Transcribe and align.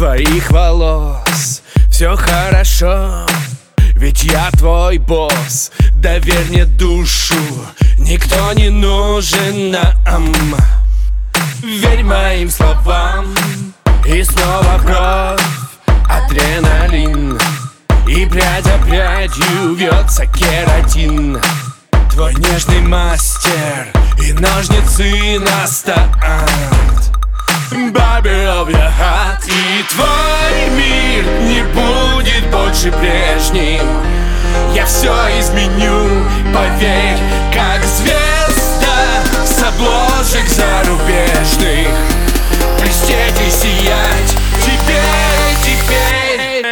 твоих 0.00 0.50
волос. 0.50 1.60
Все 1.90 2.16
хорошо, 2.16 3.26
ведь 3.96 4.22
я 4.22 4.50
твой 4.52 4.96
босс. 4.96 5.70
Доверь 5.96 6.46
мне 6.48 6.64
душу, 6.64 7.34
никто 7.98 8.50
не 8.54 8.70
нужен 8.70 9.72
нам. 9.72 10.32
Верь 11.62 12.02
моим 12.02 12.50
словам 12.50 13.26
И 14.06 14.24
снова 14.24 14.78
кровь, 14.78 15.46
адреналин. 16.08 17.38
И 18.08 18.24
прядь 18.24 18.64
за 18.64 18.78
прядью 18.78 19.74
вьется 19.74 20.24
кератин. 20.24 21.38
Твой 22.10 22.34
нежный 22.36 22.80
мастер 22.80 23.88
и 24.18 24.32
ножницы 24.32 25.38
на 25.40 25.66
старт 25.66 26.20
Baby 27.92 28.28
your 28.28 28.64
heart 28.64 28.89
Твой 29.88 30.70
мир 30.76 31.24
не 31.42 31.62
будет 31.72 32.46
больше 32.50 32.92
прежним. 32.92 33.86
Я 34.74 34.84
все 34.84 35.12
изменю, 35.38 36.24
поверь, 36.52 37.18
как 37.52 37.82
звезда 37.84 39.22
С 39.44 39.62
обложек 39.62 40.46
зарубежных. 40.48 41.88
Блестеть 42.80 43.40
и 43.46 43.50
сиять 43.50 44.36
теперь, 44.60 45.56
теперь. 45.64 46.64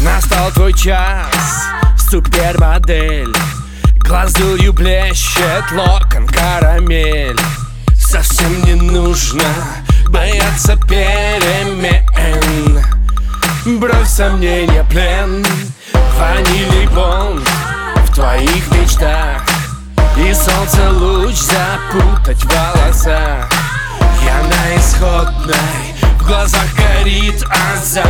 Настал 0.00 0.50
твой 0.50 0.72
час, 0.72 1.68
супермодель. 2.10 3.36
Глазурью 3.98 4.72
блещет 4.72 5.64
локон 5.72 6.26
карамель. 6.26 7.38
Совсем 7.94 8.64
не 8.64 8.74
нужно 8.74 9.44
бояться 10.16 10.76
перемен. 10.88 12.04
Бровь 13.78 14.08
сомнения 14.08 14.84
плен 14.88 15.44
Ванильный 16.18 16.86
бонд 16.86 17.46
в 18.06 18.14
твоих 18.14 18.70
мечтах. 18.72 19.42
И 20.16 20.32
солнце 20.32 20.90
луч 20.90 21.34
запутать 21.34 22.42
в 22.42 22.48
волосах. 22.48 23.50
Я 24.24 24.42
на 24.48 24.76
исходной, 24.76 25.94
в 26.18 26.26
глазах 26.26 26.66
горит 26.74 27.44
азарт. 27.74 28.06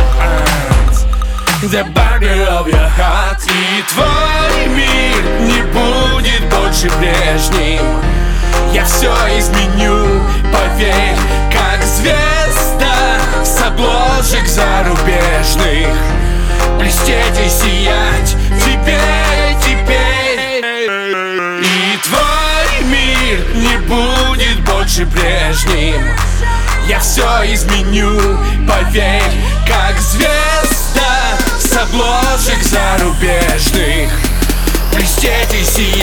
The 1.63 1.83
burger 1.93 2.47
of 2.47 2.67
your 2.67 2.89
heart. 2.97 3.41
И 3.47 3.83
твой 3.91 4.67
мир 4.73 5.21
не 5.41 5.61
будет 5.73 6.49
больше 6.49 6.89
прежним. 6.97 7.83
Я 8.71 8.85
все 8.85 9.11
изменю, 9.39 10.06
зарубежных. 14.57 15.95
Блестеть 16.79 17.39
и 17.45 17.49
сиять 17.49 18.35
теперь, 18.59 19.55
теперь. 19.61 20.63
И 21.61 21.99
твой 22.03 22.83
мир 22.85 23.45
не 23.53 23.77
будет 23.85 24.59
больше 24.61 25.05
прежним. 25.05 26.01
Я 26.87 26.99
все 26.99 27.53
изменю, 27.53 28.19
поверь, 28.67 29.21
как 29.67 29.99
звезда 29.99 31.37
с 31.59 31.77
обложек 31.77 32.63
зарубежных. 32.63 34.11
Блестеть 34.93 35.53
и 35.53 35.63
сиять 35.63 35.96